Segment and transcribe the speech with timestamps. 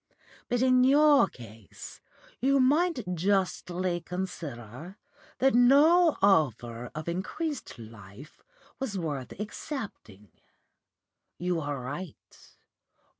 [0.49, 2.01] But in your case
[2.39, 4.97] you might justly consider
[5.37, 8.41] that no offer of increased life
[8.79, 10.31] was worth accepting.
[11.37, 12.57] You are right.